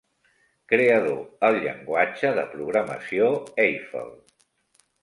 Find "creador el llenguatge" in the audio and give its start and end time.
0.71-2.33